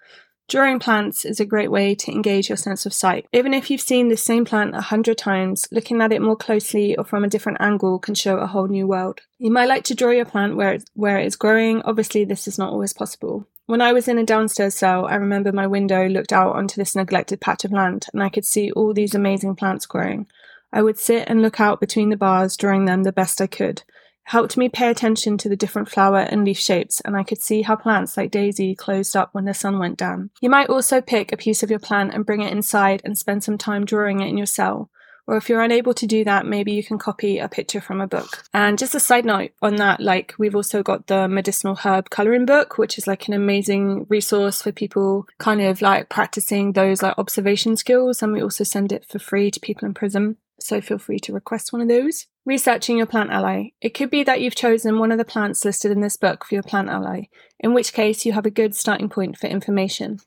Drawing 0.50 0.80
plants 0.80 1.26
is 1.26 1.42
a 1.42 1.46
great 1.46 1.70
way 1.70 1.94
to 1.94 2.12
engage 2.12 2.48
your 2.48 2.56
sense 2.56 2.86
of 2.86 2.94
sight. 2.94 3.28
Even 3.34 3.54
if 3.54 3.70
you've 3.70 3.82
seen 3.82 4.08
the 4.08 4.16
same 4.16 4.46
plant 4.46 4.76
a 4.76 4.82
hundred 4.82 5.18
times, 5.18 5.68
looking 5.72 6.02
at 6.02 6.14
it 6.14 6.22
more 6.22 6.38
closely 6.38 6.96
or 6.96 7.04
from 7.04 7.26
a 7.26 7.28
different 7.28 7.60
angle 7.60 8.00
can 8.00 8.16
show 8.16 8.38
a 8.38 8.48
whole 8.48 8.70
new 8.70 8.88
world. 8.88 9.20
You 9.40 9.52
might 9.52 9.68
like 9.68 9.84
to 9.86 9.96
draw 9.96 10.12
your 10.12 10.24
plant 10.24 10.56
where 10.56 10.80
where 10.94 11.18
it 11.20 11.26
is 11.26 11.36
growing. 11.36 11.82
Obviously, 11.82 12.24
this 12.24 12.48
is 12.48 12.58
not 12.58 12.72
always 12.72 12.94
possible. 12.94 13.46
When 13.66 13.82
I 13.82 13.92
was 13.92 14.08
in 14.08 14.18
a 14.18 14.24
downstairs 14.24 14.76
cell, 14.76 15.06
I 15.06 15.16
remember 15.16 15.52
my 15.52 15.68
window 15.68 16.08
looked 16.08 16.32
out 16.32 16.56
onto 16.56 16.80
this 16.80 16.96
neglected 16.96 17.42
patch 17.42 17.66
of 17.66 17.74
land 17.74 18.06
and 18.14 18.24
I 18.24 18.30
could 18.30 18.46
see 18.46 18.72
all 18.72 18.94
these 18.94 19.14
amazing 19.14 19.58
plants 19.58 19.86
growing. 19.86 20.28
I 20.72 20.82
would 20.82 20.98
sit 20.98 21.28
and 21.28 21.42
look 21.42 21.60
out 21.60 21.82
between 21.82 22.10
the 22.10 22.16
bars, 22.16 22.56
drawing 22.56 22.86
them 22.86 23.04
the 23.04 23.12
best 23.12 23.42
I 23.42 23.48
could 23.48 23.84
helped 24.28 24.58
me 24.58 24.68
pay 24.68 24.90
attention 24.90 25.38
to 25.38 25.48
the 25.48 25.56
different 25.56 25.90
flower 25.90 26.20
and 26.20 26.44
leaf 26.44 26.60
shapes, 26.60 27.00
and 27.02 27.16
I 27.16 27.24
could 27.24 27.42
see 27.42 27.62
how 27.62 27.78
plants 27.78 28.18
like 28.18 28.30
daisy 28.30 28.76
closed 28.76 29.16
up 29.16 29.30
when 29.32 29.46
the 29.46 29.54
sun 29.54 29.80
went 29.80 29.98
down. 29.98 30.32
You 30.42 30.50
might 30.50 30.70
also 30.70 31.00
pick 31.00 31.32
a 31.32 31.38
piece 31.38 31.64
of 31.64 31.70
your 31.70 31.80
plant 31.80 32.14
and 32.14 32.26
bring 32.26 32.42
it 32.42 32.52
inside 32.52 33.02
and 33.06 33.18
spend 33.18 33.46
some 33.46 33.58
time 33.58 33.86
drawing 33.86 34.20
it 34.20 34.28
in 34.28 34.38
your 34.38 34.46
cell. 34.46 34.90
Or 35.28 35.38
if 35.38 35.48
you're 35.48 35.62
unable 35.62 35.94
to 35.94 36.06
do 36.06 36.26
that, 36.26 36.46
maybe 36.46 36.74
you 36.74 36.84
can 36.84 36.98
copy 36.98 37.38
a 37.38 37.48
picture 37.48 37.80
from 37.80 38.02
a 38.02 38.08
book. 38.08 38.44
And 38.54 38.78
just 38.78 38.96
a 38.96 39.00
side 39.00 39.26
note 39.26 39.52
on 39.62 39.78
that, 39.78 40.02
like 40.02 40.34
we've 40.38 40.56
also 40.56 40.84
got 40.84 41.08
the 41.08 41.30
medicinal 41.30 41.76
herb 41.76 42.10
coloring 42.10 42.46
book, 42.46 42.78
which 42.78 42.98
is 42.98 43.08
like 43.08 43.28
an 43.28 43.34
amazing 43.34 44.08
resource 44.10 44.62
for 44.62 44.72
people 44.74 45.26
kind 45.38 45.62
of 45.62 45.82
like 45.82 46.10
practicing 46.10 46.74
those 46.74 47.02
like 47.02 47.18
observation 47.18 47.78
skills. 47.78 48.22
And 48.22 48.34
we 48.34 48.42
also 48.42 48.64
send 48.64 48.92
it 48.92 49.06
for 49.06 49.20
free 49.20 49.52
to 49.52 49.60
people 49.60 49.86
in 49.86 49.94
prison 49.94 50.38
so 50.60 50.82
feel 50.82 50.98
free 50.98 51.20
to 51.20 51.34
request 51.34 51.72
one 51.72 51.82
of 51.82 51.88
those. 51.88 52.28
Researching 52.46 52.98
your 52.98 53.06
plant 53.06 53.30
ally. 53.30 53.70
It 53.82 53.94
could 53.94 54.10
be 54.10 54.24
that 54.24 54.42
you've 54.42 54.56
chosen 54.56 55.00
one 55.00 55.12
of 55.12 55.18
the 55.18 55.26
plants 55.26 55.66
listed 55.66 55.92
in 55.92 56.02
this 56.02 56.18
book 56.18 56.46
for 56.46 56.56
your 56.56 56.64
plant 56.64 56.90
ally, 56.90 57.26
in 57.60 57.74
which 57.74 57.94
case 57.94 58.26
you 58.26 58.34
have 58.34 58.46
a 58.46 58.52
good 58.52 58.76
starting 58.76 59.10
point 59.10 59.38
for 59.38 59.48
information. 59.48 60.20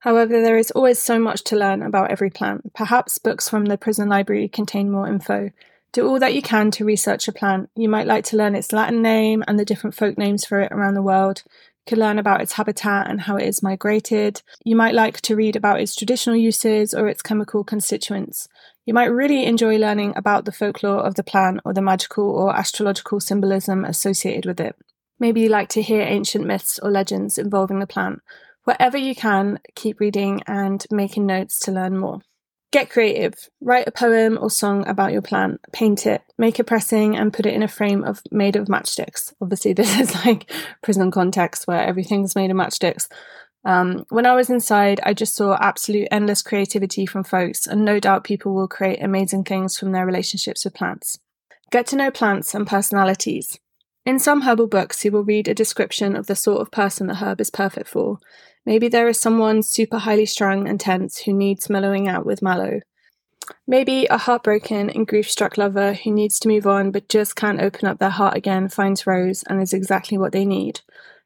However, 0.00 0.42
there 0.42 0.58
is 0.58 0.72
always 0.72 1.00
so 1.00 1.18
much 1.18 1.44
to 1.44 1.56
learn 1.56 1.80
about 1.80 2.10
every 2.10 2.28
plant. 2.28 2.74
Perhaps 2.74 3.18
books 3.18 3.48
from 3.48 3.66
the 3.66 3.78
prison 3.78 4.08
library 4.08 4.48
contain 4.48 4.90
more 4.90 5.06
info. 5.06 5.50
Do 5.92 6.08
all 6.08 6.18
that 6.18 6.34
you 6.34 6.42
can 6.42 6.70
to 6.72 6.84
research 6.84 7.28
a 7.28 7.32
plant. 7.32 7.70
You 7.76 7.88
might 7.88 8.06
like 8.06 8.24
to 8.26 8.36
learn 8.36 8.56
its 8.56 8.72
Latin 8.72 9.00
name 9.00 9.44
and 9.46 9.58
the 9.58 9.64
different 9.64 9.94
folk 9.94 10.18
names 10.18 10.44
for 10.44 10.60
it 10.60 10.72
around 10.72 10.94
the 10.94 11.02
world 11.02 11.42
You 11.46 11.52
could 11.86 11.98
learn 11.98 12.18
about 12.18 12.40
its 12.40 12.54
habitat 12.54 13.08
and 13.08 13.20
how 13.20 13.36
it 13.36 13.46
is 13.46 13.62
migrated. 13.62 14.42
You 14.64 14.74
might 14.74 14.94
like 14.94 15.20
to 15.20 15.36
read 15.36 15.54
about 15.54 15.80
its 15.80 15.94
traditional 15.94 16.36
uses 16.36 16.94
or 16.94 17.08
its 17.08 17.22
chemical 17.22 17.62
constituents. 17.62 18.48
You 18.84 18.94
might 18.94 19.06
really 19.06 19.44
enjoy 19.44 19.78
learning 19.78 20.14
about 20.16 20.44
the 20.44 20.52
folklore 20.52 21.00
of 21.00 21.14
the 21.14 21.22
plant 21.22 21.60
or 21.64 21.72
the 21.72 21.82
magical 21.82 22.28
or 22.28 22.54
astrological 22.54 23.20
symbolism 23.20 23.84
associated 23.84 24.44
with 24.44 24.58
it. 24.58 24.74
Maybe 25.20 25.40
you 25.40 25.48
like 25.48 25.68
to 25.70 25.82
hear 25.82 26.02
ancient 26.02 26.44
myths 26.46 26.80
or 26.82 26.90
legends 26.90 27.38
involving 27.38 27.78
the 27.78 27.86
plant. 27.86 28.22
Whatever 28.64 28.98
you 28.98 29.14
can, 29.14 29.60
keep 29.76 30.00
reading 30.00 30.42
and 30.46 30.84
making 30.90 31.26
notes 31.26 31.60
to 31.60 31.72
learn 31.72 31.96
more. 31.96 32.20
Get 32.72 32.90
creative. 32.90 33.34
Write 33.60 33.86
a 33.86 33.92
poem 33.92 34.38
or 34.40 34.50
song 34.50 34.86
about 34.88 35.12
your 35.12 35.20
plant. 35.20 35.60
Paint 35.72 36.06
it. 36.06 36.22
Make 36.38 36.58
a 36.58 36.64
pressing 36.64 37.16
and 37.16 37.32
put 37.32 37.44
it 37.44 37.52
in 37.52 37.62
a 37.62 37.68
frame 37.68 38.02
of 38.02 38.22
made 38.30 38.56
of 38.56 38.66
matchsticks. 38.66 39.34
Obviously, 39.40 39.72
this 39.74 40.00
is 40.00 40.24
like 40.24 40.50
prison 40.82 41.10
context 41.10 41.66
where 41.66 41.82
everything's 41.82 42.34
made 42.34 42.50
of 42.50 42.56
matchsticks. 42.56 43.08
Um, 43.64 44.04
when 44.08 44.26
I 44.26 44.34
was 44.34 44.50
inside, 44.50 45.00
I 45.04 45.14
just 45.14 45.34
saw 45.36 45.56
absolute 45.60 46.08
endless 46.10 46.42
creativity 46.42 47.06
from 47.06 47.24
folks, 47.24 47.66
and 47.66 47.84
no 47.84 48.00
doubt 48.00 48.24
people 48.24 48.54
will 48.54 48.68
create 48.68 49.02
amazing 49.02 49.44
things 49.44 49.78
from 49.78 49.92
their 49.92 50.06
relationships 50.06 50.64
with 50.64 50.74
plants. 50.74 51.18
Get 51.70 51.86
to 51.88 51.96
know 51.96 52.10
plants 52.10 52.54
and 52.54 52.66
personalities. 52.66 53.58
In 54.04 54.18
some 54.18 54.42
herbal 54.42 54.66
books, 54.66 55.04
you 55.04 55.12
will 55.12 55.24
read 55.24 55.46
a 55.46 55.54
description 55.54 56.16
of 56.16 56.26
the 56.26 56.34
sort 56.34 56.60
of 56.60 56.72
person 56.72 57.06
the 57.06 57.14
herb 57.14 57.40
is 57.40 57.50
perfect 57.50 57.88
for, 57.88 58.18
Maybe 58.64 58.88
there 58.88 59.08
is 59.08 59.18
someone 59.18 59.62
super 59.62 59.98
highly 59.98 60.26
strung 60.26 60.68
and 60.68 60.78
tense 60.78 61.18
who 61.18 61.32
needs 61.32 61.68
mellowing 61.68 62.08
out 62.08 62.24
with 62.24 62.42
mallow. 62.42 62.80
Maybe 63.66 64.06
a 64.06 64.18
heartbroken 64.18 64.88
and 64.90 65.06
grief 65.06 65.28
struck 65.28 65.58
lover 65.58 65.94
who 65.94 66.12
needs 66.12 66.38
to 66.40 66.48
move 66.48 66.66
on 66.66 66.92
but 66.92 67.08
just 67.08 67.34
can't 67.34 67.60
open 67.60 67.88
up 67.88 67.98
their 67.98 68.10
heart 68.10 68.36
again 68.36 68.68
finds 68.68 69.06
Rose 69.06 69.42
and 69.44 69.60
is 69.60 69.72
exactly 69.72 70.16
what 70.16 70.32
they 70.32 70.44
need. 70.44 70.80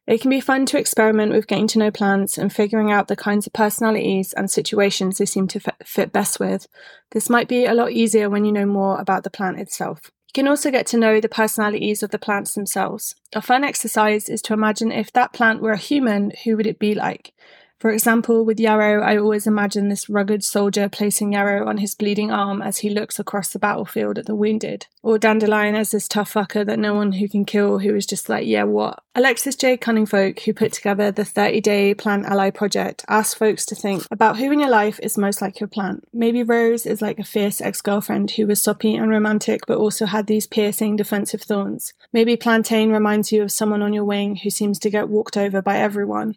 It 0.07 0.21
can 0.21 0.31
be 0.31 0.41
fun 0.41 0.67
to 0.67 0.79
experiment 0.79 1.33
with 1.33 1.49
getting 1.49 1.67
to 1.69 1.79
know 1.81 1.91
plants 1.91 2.39
and 2.39 2.53
figuring 2.53 2.93
out 2.93 3.09
the 3.09 3.17
kinds 3.17 3.47
of 3.47 3.53
personalities 3.53 4.33
and 4.33 4.49
situations 4.49 5.19
they 5.19 5.27
seem 5.27 5.49
to 5.49 5.61
fit 5.85 6.13
best 6.13 6.39
with. 6.39 6.69
This 7.11 7.29
might 7.29 7.49
be 7.49 7.67
a 7.67 7.75
lot 7.75 7.91
easier 7.91 8.31
when 8.31 8.45
you 8.45 8.53
know 8.53 8.67
more 8.67 9.01
about 9.01 9.25
the 9.25 9.31
plant 9.31 9.59
itself 9.59 10.13
You 10.29 10.33
can 10.43 10.49
also 10.49 10.71
get 10.71 10.87
to 10.89 10.97
know 10.97 11.21
the 11.21 11.29
personalities 11.29 12.05
of 12.05 12.11
the 12.11 12.21
plants 12.21 12.55
themselves. 12.55 13.17
A 13.35 13.43
fun 13.43 13.65
exercise 13.65 14.29
is 14.29 14.43
to 14.43 14.53
imagine 14.53 14.93
if 14.93 15.13
that 15.13 15.33
plant 15.33 15.61
were 15.61 15.73
a 15.73 15.77
human, 15.77 16.31
who 16.45 16.57
would 16.57 16.69
it 16.69 16.79
be 16.79 16.95
like? 16.95 17.33
For 17.79 17.91
example, 17.91 18.43
with 18.43 18.59
Yarrow, 18.59 19.03
I 19.03 19.19
always 19.19 19.47
imagine 19.47 19.89
this 19.89 20.09
rugged 20.09 20.43
soldier 20.43 20.89
placing 20.89 21.35
Yarrow 21.35 21.69
on 21.69 21.77
his 21.77 21.95
bleeding 21.95 22.31
arm 22.31 22.63
as 22.63 22.79
he 22.79 22.89
looks 22.89 23.19
across 23.19 23.51
the 23.53 23.59
battlefield 23.59 24.19
at 24.19 24.25
the 24.25 24.35
wounded. 24.35 24.87
Or 25.03 25.19
Dandelion 25.19 25.75
as 25.75 25.91
this 25.91 26.09
tough 26.09 26.33
fucker 26.33 26.65
that 26.65 26.79
no 26.79 26.95
one 26.95 27.13
who 27.13 27.29
can 27.29 27.45
kill 27.45 27.81
who 27.81 27.95
is 27.95 28.07
just 28.07 28.31
like, 28.31 28.47
yeah, 28.47 28.65
what? 28.65 29.03
Alexis 29.15 29.57
J. 29.57 29.77
Cunningfolk, 29.77 30.41
who 30.41 30.55
put 30.55 30.73
together 30.73 31.11
the 31.11 31.25
30 31.25 31.61
day 31.61 31.95
Plant 31.95 32.25
Ally 32.25 32.49
project, 32.49 33.05
asked 33.09 33.37
folks 33.37 33.67
to 33.67 33.75
think 33.75 34.05
about 34.11 34.39
who 34.39 34.51
in 34.51 34.61
your 34.61 34.71
life 34.71 34.99
is 35.03 35.19
most 35.19 35.43
like 35.43 35.61
your 35.61 35.69
plant. 35.69 36.09
Maybe 36.15 36.43
Rose 36.43 36.87
is 36.87 37.03
like 37.03 37.19
a 37.19 37.25
fierce 37.25 37.61
ex 37.61 37.83
girlfriend 37.83 38.33
who 38.33 38.47
was 38.47 38.63
soppy 38.63 38.97
and 38.97 39.11
romantic 39.11 39.67
but 39.67 39.77
also 39.77 40.07
had 40.07 40.27
these 40.27 40.47
piercing 40.47 40.97
defensive 40.97 41.43
thorns. 41.43 41.93
Maybe 42.11 42.37
Plantain 42.37 42.91
reminds 42.91 43.33
you 43.33 43.43
of 43.43 43.53
someone 43.53 43.83
on 43.83 43.93
your 43.93 44.05
wing 44.05 44.37
who 44.37 44.49
seems 44.49 44.79
to 44.79 44.91
get 44.91 45.11
walked 45.11 45.37
over 45.37 45.61
by 45.61 45.77
everyone. 45.79 46.37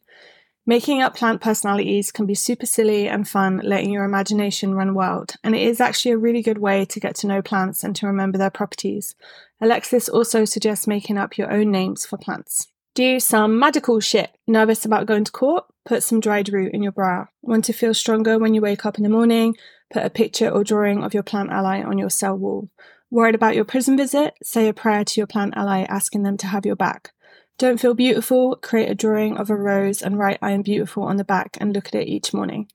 Making 0.70 1.02
up 1.02 1.16
plant 1.16 1.42
personalities 1.42 2.12
can 2.12 2.28
be 2.28 2.36
super 2.36 2.68
silly 2.68 3.08
and 3.08 3.28
fun, 3.28 3.60
letting 3.64 3.90
your 3.90 4.04
imagination 4.04 4.76
run 4.76 4.94
wild, 4.94 5.34
and 5.44 5.56
it 5.56 5.64
is 5.64 5.82
actually 5.82 6.12
a 6.12 6.18
really 6.20 6.44
good 6.44 6.60
way 6.60 6.86
to 6.86 7.00
get 7.00 7.16
to 7.16 7.28
know 7.28 7.42
plants 7.42 7.84
and 7.84 7.96
to 7.96 8.06
remember 8.06 8.38
their 8.38 8.52
properties. 8.52 9.16
Alexis 9.60 10.08
also 10.08 10.46
suggests 10.46 10.86
making 10.86 11.18
up 11.18 11.40
your 11.40 11.52
own 11.52 11.72
names 11.72 12.06
for 12.06 12.20
plants. 12.20 12.68
Do 12.94 13.20
some 13.20 13.58
magical 13.58 14.00
shit. 14.00 14.30
Nervous 14.46 14.86
about 14.86 15.08
going 15.08 15.24
to 15.24 15.32
court? 15.32 15.66
Put 15.86 16.04
some 16.04 16.20
dried 16.20 16.50
root 16.50 16.72
in 16.72 16.84
your 16.84 16.92
bra. 16.92 17.26
Want 17.42 17.66
to 17.66 17.74
feel 17.74 17.96
stronger 17.96 18.38
when 18.38 18.54
you 18.54 18.62
wake 18.62 18.86
up 18.86 18.98
in 18.98 19.04
the 19.04 19.10
morning? 19.10 19.58
Put 19.92 20.06
a 20.06 20.12
picture 20.12 20.50
or 20.50 20.64
drawing 20.64 21.04
of 21.04 21.16
your 21.16 21.24
plant 21.24 21.50
ally 21.50 21.82
on 21.82 21.98
your 21.98 22.12
cell 22.12 22.38
wall. 22.38 22.70
Worried 23.10 23.34
about 23.34 23.56
your 23.56 23.66
prison 23.66 23.98
visit? 23.98 24.36
Say 24.44 24.68
a 24.68 24.74
prayer 24.76 25.04
to 25.04 25.20
your 25.20 25.26
plant 25.26 25.56
ally 25.58 25.82
asking 25.90 26.22
them 26.22 26.38
to 26.38 26.46
have 26.46 26.64
your 26.64 26.76
back. 26.76 27.12
Don't 27.60 27.78
feel 27.78 27.94
beautiful? 27.94 28.56
Create 28.56 28.90
a 28.90 28.96
drawing 28.96 29.36
of 29.36 29.50
a 29.50 29.56
rose 29.56 30.02
and 30.02 30.18
write 30.18 30.40
I 30.42 30.52
am 30.52 30.62
beautiful 30.62 31.04
on 31.04 31.18
the 31.18 31.26
back 31.26 31.58
and 31.60 31.74
look 31.74 31.88
at 31.88 31.96
it 31.96 32.08
each 32.08 32.34
morning. 32.34 32.72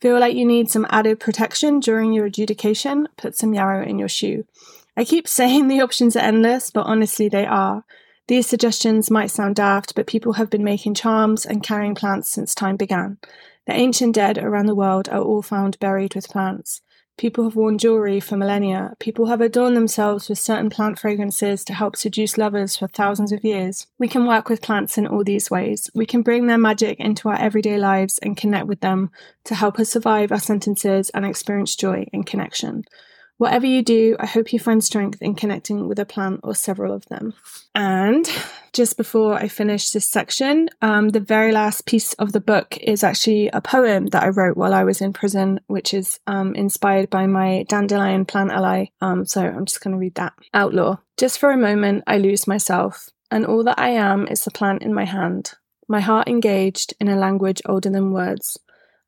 Feel 0.00 0.18
like 0.18 0.34
you 0.34 0.46
need 0.46 0.70
some 0.70 0.86
added 0.88 1.20
protection 1.20 1.80
during 1.80 2.14
your 2.14 2.24
adjudication? 2.24 3.08
Put 3.18 3.36
some 3.36 3.52
yarrow 3.52 3.84
in 3.84 3.98
your 3.98 4.08
shoe. 4.08 4.46
I 4.96 5.04
keep 5.04 5.28
saying 5.38 5.68
the 5.68 5.82
options 5.82 6.16
are 6.16 6.20
endless, 6.20 6.70
but 6.70 6.86
honestly, 6.86 7.28
they 7.28 7.44
are. 7.44 7.84
These 8.26 8.46
suggestions 8.46 9.10
might 9.10 9.30
sound 9.30 9.56
daft, 9.56 9.94
but 9.94 10.06
people 10.06 10.32
have 10.32 10.48
been 10.48 10.64
making 10.64 10.94
charms 10.94 11.44
and 11.44 11.62
carrying 11.62 11.94
plants 11.94 12.30
since 12.30 12.54
time 12.54 12.76
began. 12.76 13.18
The 13.66 13.74
ancient 13.74 14.14
dead 14.14 14.38
around 14.38 14.64
the 14.64 14.74
world 14.74 15.10
are 15.10 15.20
all 15.20 15.42
found 15.42 15.78
buried 15.78 16.14
with 16.14 16.30
plants. 16.30 16.80
People 17.18 17.44
have 17.44 17.54
worn 17.54 17.78
jewelry 17.78 18.20
for 18.20 18.36
millennia. 18.36 18.94
People 18.98 19.26
have 19.26 19.40
adorned 19.40 19.76
themselves 19.76 20.28
with 20.28 20.38
certain 20.38 20.70
plant 20.70 20.98
fragrances 20.98 21.64
to 21.64 21.74
help 21.74 21.96
seduce 21.96 22.38
lovers 22.38 22.76
for 22.76 22.88
thousands 22.88 23.32
of 23.32 23.44
years. 23.44 23.86
We 23.98 24.08
can 24.08 24.26
work 24.26 24.48
with 24.48 24.62
plants 24.62 24.98
in 24.98 25.06
all 25.06 25.22
these 25.22 25.50
ways. 25.50 25.90
We 25.94 26.06
can 26.06 26.22
bring 26.22 26.46
their 26.46 26.58
magic 26.58 26.98
into 26.98 27.28
our 27.28 27.38
everyday 27.38 27.78
lives 27.78 28.18
and 28.18 28.36
connect 28.36 28.66
with 28.66 28.80
them 28.80 29.10
to 29.44 29.54
help 29.54 29.78
us 29.78 29.90
survive 29.90 30.32
our 30.32 30.40
sentences 30.40 31.10
and 31.10 31.24
experience 31.24 31.76
joy 31.76 32.06
and 32.12 32.26
connection. 32.26 32.84
Whatever 33.42 33.66
you 33.66 33.82
do, 33.82 34.14
I 34.20 34.26
hope 34.26 34.52
you 34.52 34.60
find 34.60 34.84
strength 34.84 35.20
in 35.20 35.34
connecting 35.34 35.88
with 35.88 35.98
a 35.98 36.06
plant 36.06 36.42
or 36.44 36.54
several 36.54 36.92
of 36.94 37.04
them. 37.06 37.34
And 37.74 38.30
just 38.72 38.96
before 38.96 39.34
I 39.34 39.48
finish 39.48 39.90
this 39.90 40.06
section, 40.06 40.68
um, 40.80 41.08
the 41.08 41.18
very 41.18 41.50
last 41.50 41.84
piece 41.84 42.12
of 42.12 42.30
the 42.30 42.40
book 42.40 42.78
is 42.80 43.02
actually 43.02 43.48
a 43.48 43.60
poem 43.60 44.06
that 44.10 44.22
I 44.22 44.28
wrote 44.28 44.56
while 44.56 44.72
I 44.72 44.84
was 44.84 45.00
in 45.00 45.12
prison, 45.12 45.58
which 45.66 45.92
is 45.92 46.20
um, 46.28 46.54
inspired 46.54 47.10
by 47.10 47.26
my 47.26 47.64
dandelion 47.68 48.26
plant 48.26 48.52
ally. 48.52 48.90
Um, 49.00 49.26
so 49.26 49.40
I'm 49.40 49.66
just 49.66 49.80
going 49.80 49.96
to 49.96 49.98
read 49.98 50.14
that. 50.14 50.34
Outlaw. 50.54 50.98
Just 51.16 51.40
for 51.40 51.50
a 51.50 51.56
moment, 51.56 52.04
I 52.06 52.18
lose 52.18 52.46
myself, 52.46 53.08
and 53.28 53.44
all 53.44 53.64
that 53.64 53.80
I 53.80 53.88
am 53.88 54.28
is 54.28 54.44
the 54.44 54.52
plant 54.52 54.82
in 54.82 54.94
my 54.94 55.04
hand, 55.04 55.54
my 55.88 55.98
heart 55.98 56.28
engaged 56.28 56.94
in 57.00 57.08
a 57.08 57.16
language 57.16 57.60
older 57.66 57.90
than 57.90 58.12
words. 58.12 58.56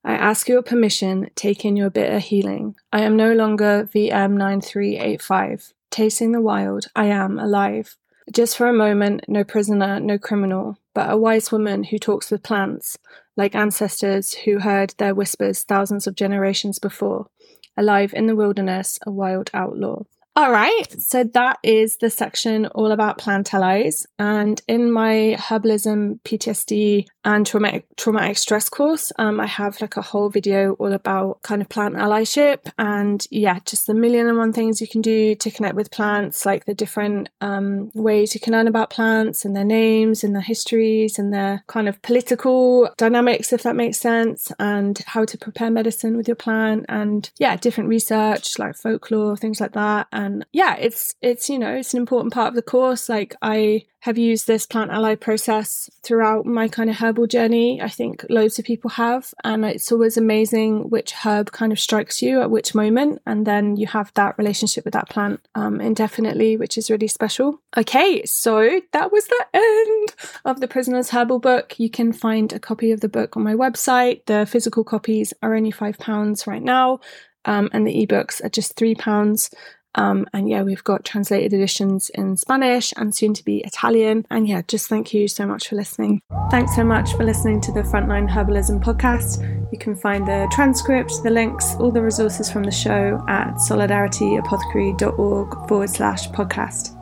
I 0.07 0.15
ask 0.15 0.49
your 0.49 0.63
permission, 0.63 1.31
take 1.35 1.65
in 1.65 1.77
your 1.77 1.89
bitter 1.89 2.19
healing. 2.19 2.77
I 2.93 3.01
am 3.01 3.17
no 3.17 3.33
longer 3.33 3.89
VM9385. 3.95 5.73
Tasting 5.91 6.33
the 6.33 6.43
wild, 6.43 6.89
I 6.95 7.07
am 7.07 7.39
alive. 7.39 7.97
Just 8.31 8.57
for 8.57 8.67
a 8.67 8.73
moment, 8.73 9.25
no 9.29 9.45
prisoner, 9.45 10.01
no 10.01 10.19
criminal, 10.19 10.77
but 10.95 11.11
a 11.11 11.17
wise 11.17 11.51
woman 11.51 11.85
who 11.85 11.99
talks 11.99 12.31
with 12.31 12.43
plants, 12.43 12.99
like 13.37 13.55
ancestors 13.55 14.35
who 14.35 14.59
heard 14.59 14.95
their 14.99 15.15
whispers 15.15 15.63
thousands 15.63 16.07
of 16.07 16.17
generations 16.17 16.79
before. 16.79 17.29
Alive 17.77 18.13
in 18.15 18.27
the 18.27 18.37
wilderness, 18.37 18.99
a 19.07 19.11
wild 19.11 19.51
outlaw. 19.55 20.03
All 20.37 20.51
right, 20.51 21.01
so 21.01 21.23
that 21.23 21.61
is 21.63 21.99
the 21.99 22.11
section 22.11 22.67
all 22.67 22.91
about 22.91 23.19
plant 23.19 23.55
allies. 23.55 24.05
And 24.19 24.61
in 24.67 24.91
my 24.91 25.37
herbalism, 25.39 26.19
PTSD, 26.23 27.07
and 27.25 27.47
traumatic 27.47 27.87
traumatic 27.97 28.37
stress 28.37 28.69
course, 28.69 29.13
um, 29.17 29.41
I 29.41 29.47
have 29.47 29.81
like 29.81 29.97
a 29.97 30.03
whole 30.03 30.29
video 30.29 30.73
all 30.75 30.93
about 30.93 31.41
kind 31.43 31.63
of 31.63 31.69
plant 31.69 31.95
allyship 31.95 32.71
and 32.79 33.25
yeah, 33.31 33.61
just 33.65 33.87
the 33.87 33.95
million 33.95 34.27
and 34.27 34.37
one 34.37 34.53
things 34.53 34.81
you 34.81 34.89
can 34.89 35.01
do 35.01 35.35
to 35.37 35.51
connect 35.51 35.75
with 35.75 35.91
plants, 35.91 36.45
like 36.45 36.65
the 36.67 36.75
different 36.75 37.31
um, 37.41 37.91
ways 37.95 38.35
you 38.35 38.41
can 38.41 38.53
learn 38.53 38.69
about 38.69 38.91
plants 38.91 39.45
and 39.45 39.57
their 39.57 39.65
names 39.65 40.23
and 40.23 40.35
their 40.35 40.43
histories 40.43 41.19
and 41.19 41.33
their 41.33 41.63
kind 41.67 41.89
of 41.89 42.03
political 42.03 42.91
dynamics, 42.99 43.53
if 43.53 43.63
that 43.63 43.77
makes 43.77 43.99
sense, 43.99 44.53
and 44.59 45.01
how 45.07 45.25
to 45.25 45.39
prepare 45.39 45.71
medicine 45.71 46.17
with 46.17 46.29
your 46.29 46.35
plant 46.35 46.85
and 46.89 47.31
yeah, 47.39 47.57
different 47.57 47.89
research 47.89 48.59
like 48.59 48.77
folklore, 48.77 49.37
things 49.37 49.61
like 49.61 49.73
that. 49.73 50.07
And 50.13 50.24
yeah, 50.53 50.77
it's 50.77 51.15
it's 51.21 51.49
you 51.49 51.59
know 51.59 51.75
it's 51.75 51.95
an 51.95 52.01
important 52.01 52.33
part 52.33 52.49
of 52.49 52.55
the 52.55 52.63
course. 52.63 53.09
Like 53.09 53.35
I 53.43 53.85
have 54.05 54.19
used 54.19 54.47
this 54.47 54.67
plant 54.67 54.91
ally 54.91 55.15
process 55.15 55.89
throughout 56.03 56.45
my 56.45 56.69
kind 56.69 56.91
of 56.91 56.97
herbal 56.97 57.27
journey. 57.27 57.81
I 57.81 57.89
think 57.89 58.27
loads 58.29 58.59
of 58.59 58.67
people 58.67 58.91
have. 58.91 59.33
And 59.43 59.65
it's 59.65 59.91
always 59.91 60.19
amazing 60.19 60.91
which 60.91 61.15
herb 61.25 61.53
kind 61.53 61.73
of 61.73 61.81
strikes 61.81 62.21
you 62.21 62.43
at 62.43 62.51
which 62.51 62.75
moment. 62.75 63.23
And 63.25 63.47
then 63.47 63.77
you 63.77 63.87
have 63.87 64.13
that 64.13 64.37
relationship 64.37 64.85
with 64.85 64.93
that 64.93 65.09
plant 65.09 65.41
um, 65.55 65.81
indefinitely, 65.81 66.59
which 66.59 66.77
is 66.77 66.91
really 66.91 67.09
special. 67.09 67.63
Okay, 67.79 68.23
so 68.27 68.79
that 68.93 69.11
was 69.11 69.27
the 69.27 69.47
end 69.55 70.15
of 70.45 70.61
the 70.61 70.69
Prisoner's 70.69 71.09
Herbal 71.09 71.39
book. 71.39 71.81
You 71.81 71.89
can 71.89 72.13
find 72.13 72.53
a 72.53 72.61
copy 72.61 72.93
of 72.93 73.01
the 73.01 73.09
book 73.09 73.39
on 73.39 73.43
my 73.43 73.55
website. 73.55 74.27
The 74.27 74.45
physical 74.45 74.85
copies 74.85 75.33
are 75.43 75.55
only 75.55 75.73
£5 75.73 76.47
right 76.47 76.63
now. 76.63 77.01
Um, 77.47 77.71
and 77.73 77.87
the 77.87 78.07
ebooks 78.07 78.45
are 78.45 78.51
just 78.51 78.77
£3. 78.77 79.51
Um, 79.95 80.27
and 80.33 80.49
yeah, 80.49 80.63
we've 80.63 80.85
got 80.85 81.05
translated 81.05 81.53
editions 81.53 82.11
in 82.11 82.37
Spanish 82.37 82.93
and 82.97 83.13
soon 83.15 83.35
to 83.35 83.45
be 83.45 83.59
Italian. 83.59 84.27
And 84.31 84.49
yeah, 84.49 84.63
just 84.67 84.89
thank 84.89 85.15
you 85.15 85.29
so 85.29 85.47
much 85.47 85.69
for 85.69 85.77
listening. 85.77 86.21
Thanks 86.51 86.75
so 86.75 86.83
much 86.85 87.13
for 87.13 87.23
listening 87.25 87.61
to 87.63 87.73
the 87.73 87.83
Frontline 87.83 88.29
Herbalism 88.29 88.83
podcast. 88.83 89.41
You 89.73 89.79
can 89.79 89.97
find 89.97 90.27
the 90.27 90.49
transcript, 90.53 91.13
the 91.23 91.31
links, 91.31 91.75
all 91.77 91.91
the 91.91 92.03
resources 92.03 92.51
from 92.51 92.65
the 92.65 92.71
show 92.71 93.25
at 93.29 93.55
solidarityapothecary.org 93.55 95.69
forward 95.69 95.91
slash 95.91 96.29
podcast. 96.29 96.94